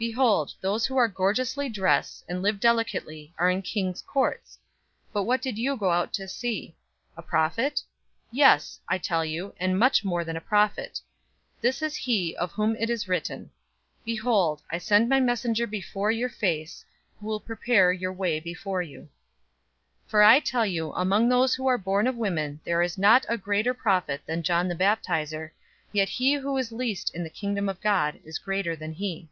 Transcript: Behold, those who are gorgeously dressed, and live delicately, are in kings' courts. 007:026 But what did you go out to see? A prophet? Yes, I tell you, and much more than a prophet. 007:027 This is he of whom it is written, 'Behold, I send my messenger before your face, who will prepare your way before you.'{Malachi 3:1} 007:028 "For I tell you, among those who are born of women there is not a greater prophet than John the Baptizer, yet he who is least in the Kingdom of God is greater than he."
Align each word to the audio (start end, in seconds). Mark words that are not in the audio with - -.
Behold, 0.00 0.54
those 0.60 0.86
who 0.86 0.96
are 0.96 1.08
gorgeously 1.08 1.68
dressed, 1.68 2.24
and 2.28 2.40
live 2.40 2.60
delicately, 2.60 3.34
are 3.36 3.50
in 3.50 3.60
kings' 3.62 4.00
courts. 4.00 4.60
007:026 5.08 5.12
But 5.12 5.22
what 5.24 5.42
did 5.42 5.58
you 5.58 5.76
go 5.76 5.90
out 5.90 6.12
to 6.12 6.28
see? 6.28 6.76
A 7.16 7.22
prophet? 7.22 7.80
Yes, 8.30 8.78
I 8.88 8.96
tell 8.98 9.24
you, 9.24 9.54
and 9.58 9.76
much 9.76 10.04
more 10.04 10.22
than 10.22 10.36
a 10.36 10.40
prophet. 10.40 11.00
007:027 11.56 11.60
This 11.62 11.82
is 11.82 11.96
he 11.96 12.36
of 12.36 12.52
whom 12.52 12.76
it 12.76 12.88
is 12.90 13.08
written, 13.08 13.50
'Behold, 14.04 14.62
I 14.70 14.78
send 14.78 15.08
my 15.08 15.18
messenger 15.18 15.66
before 15.66 16.12
your 16.12 16.28
face, 16.30 16.84
who 17.18 17.26
will 17.26 17.40
prepare 17.40 17.90
your 17.90 18.12
way 18.12 18.38
before 18.38 18.80
you.'{Malachi 18.82 19.02
3:1} 19.02 19.02
007:028 19.02 19.08
"For 20.10 20.22
I 20.22 20.38
tell 20.38 20.64
you, 20.64 20.92
among 20.92 21.28
those 21.28 21.56
who 21.56 21.66
are 21.66 21.76
born 21.76 22.06
of 22.06 22.14
women 22.14 22.60
there 22.62 22.82
is 22.82 22.98
not 22.98 23.26
a 23.28 23.36
greater 23.36 23.74
prophet 23.74 24.22
than 24.26 24.44
John 24.44 24.68
the 24.68 24.76
Baptizer, 24.76 25.50
yet 25.90 26.08
he 26.08 26.34
who 26.34 26.56
is 26.56 26.70
least 26.70 27.12
in 27.16 27.24
the 27.24 27.28
Kingdom 27.28 27.68
of 27.68 27.80
God 27.80 28.20
is 28.24 28.38
greater 28.38 28.76
than 28.76 28.92
he." 28.92 29.28